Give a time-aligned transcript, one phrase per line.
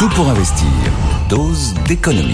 [0.00, 0.66] Tout pour investir.
[1.28, 2.32] Dose d'économie.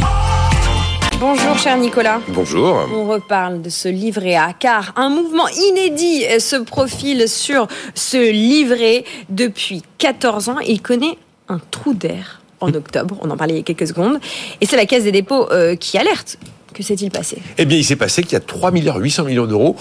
[1.19, 2.21] Bonjour cher Nicolas.
[2.29, 2.87] Bonjour.
[2.95, 7.67] On reparle de ce livret A car un mouvement inédit se profile sur
[7.97, 10.61] ce livret depuis 14 ans.
[10.61, 11.19] Il connaît
[11.49, 14.21] un trou d'air en octobre, on en parlait il y a quelques secondes,
[14.61, 16.39] et c'est la Caisse des dépôts euh, qui alerte.
[16.73, 17.39] Que s'est-il passé?
[17.59, 19.75] Eh bien, il s'est passé qu'il y a 3 milliards 800 millions d'euros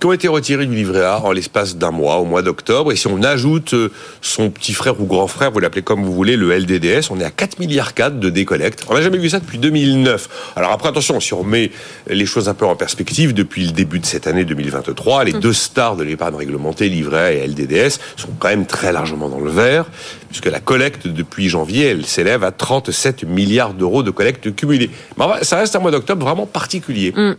[0.00, 2.92] qui ont été retirés du livret A en l'espace d'un mois, au mois d'octobre.
[2.92, 3.90] Et si on ajoute euh,
[4.20, 7.24] son petit frère ou grand frère, vous l'appelez comme vous voulez, le LDDS, on est
[7.24, 8.84] à 4 milliards 4 de décollecte.
[8.88, 10.52] On n'a jamais vu ça depuis 2009.
[10.56, 11.70] Alors après, attention, si on remet
[12.08, 15.52] les choses un peu en perspective, depuis le début de cette année 2023, les deux
[15.52, 19.50] stars de l'épargne réglementée, livret A et LDDS, sont quand même très largement dans le
[19.50, 19.86] vert,
[20.28, 24.90] puisque la collecte depuis janvier, elle s'élève à 37 milliards d'euros de collecte cumulée.
[25.18, 27.12] Mais ça reste un mois d'octobre vraiment particulier.
[27.16, 27.34] Mm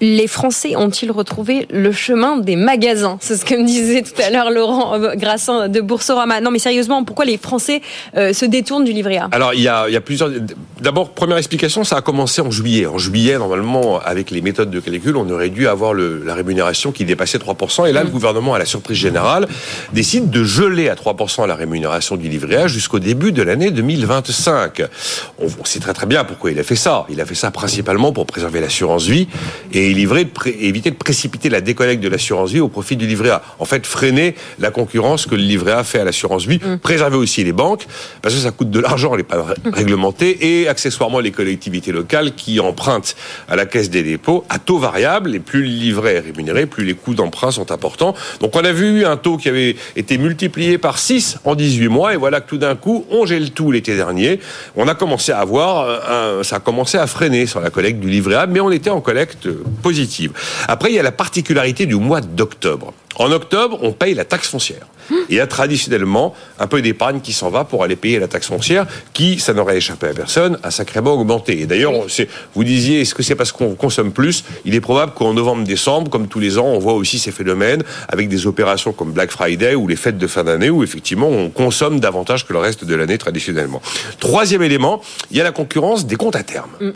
[0.00, 3.18] les Français ont-ils retrouvé le chemin des magasins?
[3.20, 6.40] C'est ce que me disait tout à l'heure Laurent euh, Grassin de Boursorama.
[6.40, 7.82] Non, mais sérieusement, pourquoi les Français
[8.16, 9.28] euh, se détournent du livret A?
[9.32, 10.30] Alors, il y, a, il y a plusieurs.
[10.80, 12.86] D'abord, première explication, ça a commencé en juillet.
[12.86, 16.92] En juillet, normalement, avec les méthodes de calcul, on aurait dû avoir le, la rémunération
[16.92, 17.88] qui dépassait 3%.
[17.88, 18.12] Et là, le mm.
[18.12, 19.48] gouvernement, à la surprise générale,
[19.92, 24.82] décide de geler à 3% la rémunération du livret A jusqu'au début de l'année 2025.
[25.40, 27.06] On, on sait très très bien pourquoi il a fait ça.
[27.08, 29.28] Il a fait ça principalement pour préserver l'assurance vie
[29.72, 30.26] et et livrer,
[30.60, 33.42] éviter de précipiter la décollecte de l'assurance vie au profit du livret A.
[33.58, 36.78] En fait, freiner la concurrence que le livret A fait à l'assurance vie, mm.
[36.78, 37.86] préserver aussi les banques,
[38.20, 42.34] parce que ça coûte de l'argent, elle n'est pas réglementée, et accessoirement les collectivités locales
[42.34, 43.16] qui empruntent
[43.48, 46.84] à la caisse des dépôts à taux variable, et plus le livret est rémunéré, plus
[46.84, 48.14] les coûts d'emprunt sont importants.
[48.40, 52.14] Donc on a vu un taux qui avait été multiplié par 6 en 18 mois,
[52.14, 54.40] et voilà que tout d'un coup, on gèle tout l'été dernier.
[54.76, 58.10] On a commencé à avoir, un, ça a commencé à freiner sur la collecte du
[58.10, 59.48] livret A, mais on était en collecte
[59.78, 60.32] positive.
[60.66, 62.92] Après, il y a la particularité du mois d'octobre.
[63.16, 64.86] En octobre, on paye la taxe foncière.
[65.28, 68.48] Il y a traditionnellement un peu d'épargne qui s'en va pour aller payer la taxe
[68.48, 71.60] foncière, qui, ça n'aurait échappé à personne, a sacrément augmenté.
[71.60, 71.92] Et d'ailleurs,
[72.54, 74.44] vous disiez, est-ce que c'est parce qu'on consomme plus?
[74.64, 78.28] Il est probable qu'en novembre-décembre, comme tous les ans, on voit aussi ces phénomènes avec
[78.28, 82.00] des opérations comme Black Friday ou les fêtes de fin d'année, où effectivement on consomme
[82.00, 83.80] davantage que le reste de l'année traditionnellement.
[84.18, 85.00] Troisième élément,
[85.30, 86.70] il y a la concurrence des comptes à terme.
[86.80, 86.90] Mm.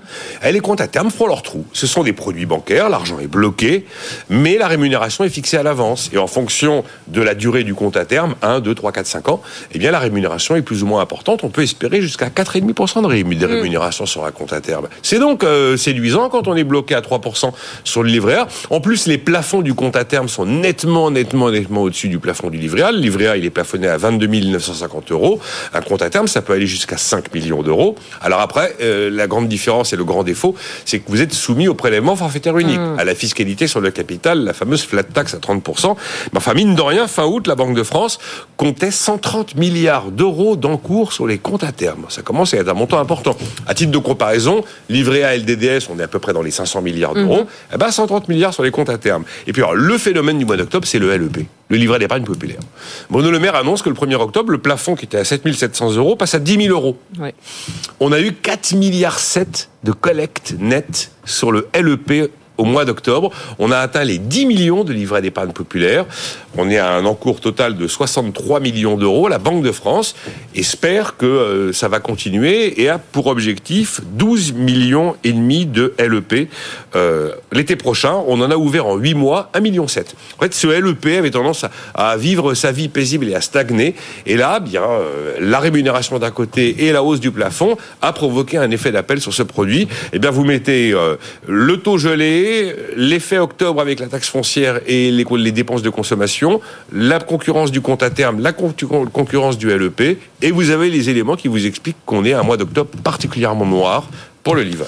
[0.51, 1.65] les comptes à terme font leur trou.
[1.73, 3.87] Ce sont des produits bancaires, l'argent est bloqué,
[4.29, 6.11] mais la rémunération est fixée à l'avance.
[6.13, 9.29] Et en fonction de la durée du compte à terme, 1, 2, 3, 4, 5
[9.29, 9.43] ans,
[9.73, 11.45] eh bien la rémunération est plus ou moins importante.
[11.45, 13.45] On peut espérer jusqu'à 4,5% de mm.
[13.45, 14.89] rémunération sur un compte à terme.
[15.03, 17.53] C'est donc euh, séduisant quand on est bloqué à 3%
[17.85, 18.49] sur le livret A.
[18.71, 22.51] En plus, les plafonds du compte à terme sont nettement, nettement, nettement au-dessus du plafond
[22.51, 22.93] du livret A.
[22.93, 25.41] Le livret A, il est plafonné à 22 950 euros.
[25.75, 27.97] Un compte à terme, ça peut aller jusqu'à 5 millions d'euros.
[28.21, 31.69] Alors après, euh, la grande différence et le grand défaut, c'est que vous êtes soumis
[31.69, 32.99] au prélèvement forfaitaire unique, mm.
[32.99, 35.97] à la fiscalité sur le capital, la fameuse flat tax à 30%.
[36.37, 37.92] Enfin, mine de rien, fin août, la Banque de France
[38.57, 42.07] comptait 130 milliards d'euros d'encours sur les comptes à terme.
[42.09, 43.37] Ça commence à être un montant important.
[43.67, 46.83] À titre de comparaison, livré à LDDS, on est à peu près dans les 500
[46.83, 47.41] milliards d'euros.
[47.41, 47.47] Mhm.
[47.75, 49.25] Eh ben, 130 milliards sur les comptes à terme.
[49.47, 52.61] Et puis, alors, le phénomène du mois d'octobre, c'est le LEP, le livret d'épargne populaire.
[53.11, 56.17] Bruno Le Maire annonce que le 1er octobre, le plafond qui était à 7700 euros
[56.17, 56.97] passe à 10 000 euros.
[58.01, 63.31] On a eu 4 milliards 7 de collecte nette sur le LEP au mois d'octobre.
[63.59, 66.07] On a atteint les 10 millions de livrets d'épargne populaire.
[66.57, 69.29] On est à un encours total de 63 millions d'euros.
[69.29, 70.15] La Banque de France
[70.55, 75.95] espère que euh, ça va continuer et a pour objectif 12 millions et demi de
[75.99, 76.51] LEP.
[76.95, 79.85] Euh, l'été prochain, on en a ouvert en 8 mois 1,7 million.
[79.85, 81.65] En fait, ce LEP avait tendance
[81.95, 83.95] à, vivre sa vie paisible et à stagner.
[84.27, 88.59] Et là, bien, euh, la rémunération d'un côté et la hausse du plafond a provoqué
[88.59, 89.89] un effet d'appel sur ce produit.
[90.13, 90.95] Eh bien, vous mettez
[91.47, 92.42] le taux gelé,
[92.97, 96.61] l'effet octobre avec la taxe foncière et les, dépenses de consommation,
[96.93, 101.37] la concurrence du compte à terme, la concurrence du LEP, et vous avez les éléments
[101.37, 104.09] qui vous expliquent qu'on est un mois d'octobre particulièrement noir
[104.43, 104.87] pour le livret.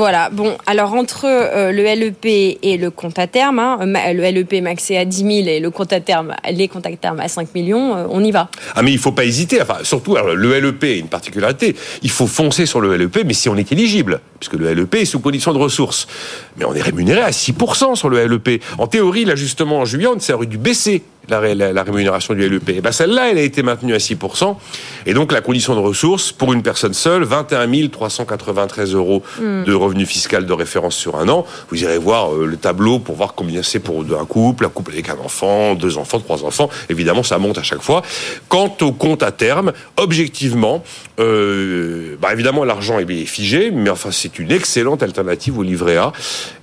[0.00, 4.62] Voilà, bon, alors entre euh, le LEP et le compte à terme, hein, le LEP
[4.62, 7.54] maxé à 10 000 et le compte à terme, les comptes à terme à 5
[7.54, 8.48] millions, euh, on y va.
[8.74, 12.26] Ah mais il faut pas hésiter, enfin surtout le LEP a une particularité, il faut
[12.26, 15.52] foncer sur le LEP, mais si on est éligible, puisque le LEP est sous condition
[15.52, 16.08] de ressources.
[16.56, 18.62] Mais on est rémunéré à 6% sur le LEP.
[18.78, 22.68] En théorie, l'ajustement en juillet, ça aurait dû baisser la, rémunération du LEP.
[22.70, 24.56] Et ben celle-là, elle a été maintenue à 6%.
[25.06, 29.64] Et donc la condition de ressources pour une personne seule, 21 393 euros hmm.
[29.64, 31.46] de revenu fiscal de référence sur un an.
[31.70, 34.92] Vous irez voir euh, le tableau pour voir combien c'est pour un couple, un couple
[34.92, 36.68] avec un enfant, deux enfants, trois enfants.
[36.88, 38.02] Évidemment, ça monte à chaque fois.
[38.48, 40.82] Quant au compte à terme, objectivement,
[41.18, 46.12] euh, bah évidemment l'argent est figé, mais enfin c'est une excellente alternative au livret A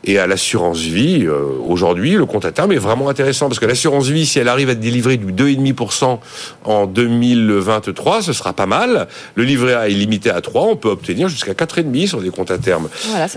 [0.07, 1.25] et à l'assurance vie.
[1.25, 4.47] Euh, aujourd'hui, le compte à terme est vraiment intéressant parce que l'assurance vie, si elle
[4.47, 6.19] arrive à délivrer du 2,5%
[6.63, 9.07] en 2023, ce sera pas mal.
[9.35, 12.51] Le livret A est limité à 3, on peut obtenir jusqu'à 4,5 sur des comptes
[12.51, 12.87] à terme.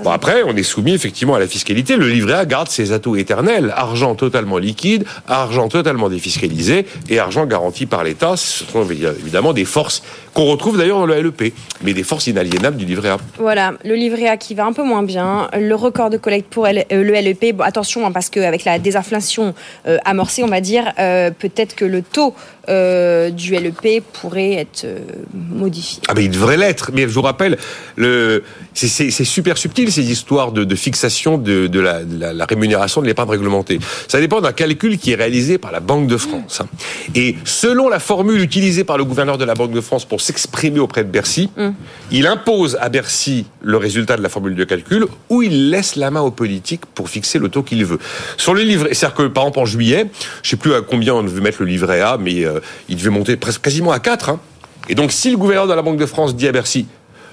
[0.03, 1.97] bon, après, on est soumis effectivement à la fiscalité.
[1.97, 3.75] Le livret A garde ses atouts éternels.
[3.77, 8.37] Argent totalement liquide, argent totalement défiscalisé et argent garanti par l'État.
[8.37, 10.03] Ce sont évidemment des forces
[10.35, 11.53] qu'on retrouve d'ailleurs dans le LEP,
[11.83, 13.17] mais des forces inaliénables du livret A.
[13.39, 16.60] Voilà, le livret A qui va un peu moins bien, le record de collecte pour
[16.65, 17.57] euh, le LEP.
[17.57, 19.55] Bon, attention, hein, parce qu'avec la désinflation
[19.87, 22.35] euh, amorcée, on va dire, euh, peut-être que le taux
[22.69, 24.87] du LEP pourrait être
[25.35, 26.01] modifié.
[26.07, 26.93] Ah, mais il devrait l'être.
[26.95, 27.59] Mais je vous rappelle,
[27.97, 28.45] le...
[28.75, 33.81] c'est super subtil ces histoires de, fixation de, de, la, la, rémunération de l'épargne réglementée.
[34.07, 36.61] Ça dépend d'un calcul qui est réalisé par la Banque de France.
[36.61, 36.69] Hein.
[37.17, 40.79] Et selon la formule utilisée par le gouverneur de la Banque de France pour s'exprimer
[40.79, 41.71] auprès de Bercy, mm.
[42.13, 46.11] il impose à Bercy le résultat de la formule de calcul ou il laisse la
[46.11, 47.99] main aux politiques pour fixer le taux qu'il veut.
[48.37, 50.07] Sur le livret, c'est-à-dire que par exemple en juillet,
[50.43, 53.11] je sais plus à combien on veut mettre le livret A, mais euh, il devait
[53.11, 54.31] monter presque quasiment à 4.
[54.31, 54.41] Hein.
[54.89, 56.87] Et donc si le gouverneur de la Banque de France dit à Bercy,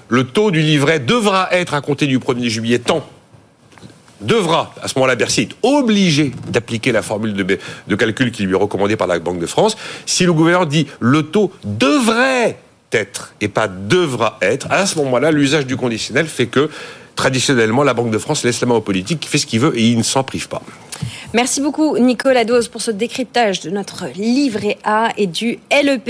[0.08, 3.06] le taux du livret devra être à compter du 1er juillet tant,
[4.20, 8.52] devra, à ce moment-là, Bercy est obligé d'appliquer la formule de, de, calcul qui lui
[8.54, 9.76] est recommandée par la Banque de France.
[10.06, 12.58] Si le gouverneur dit le taux devrait
[12.92, 16.70] être et pas devra être, à ce moment-là, l'usage du conditionnel fait que
[17.18, 19.76] traditionnellement, la Banque de France laisse la main aux politiques, qui fait ce qu'il veut
[19.76, 20.62] et il ne s'en prive pas.
[21.34, 26.08] Merci beaucoup, Nicolas Dose, pour ce décryptage de notre livret A et du LEP.